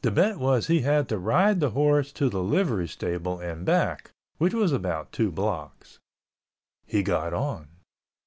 The 0.00 0.10
bet 0.10 0.38
was 0.38 0.68
he 0.68 0.80
had 0.80 1.10
to 1.10 1.18
ride 1.18 1.60
the 1.60 1.72
horse 1.72 2.10
to 2.12 2.30
the 2.30 2.42
livery 2.42 2.88
stable 2.88 3.38
and 3.38 3.66
back, 3.66 4.12
which 4.38 4.54
was 4.54 4.72
about 4.72 5.12
two 5.12 5.30
blocks. 5.30 5.98
He 6.86 7.02
got 7.02 7.34
on. 7.34 7.68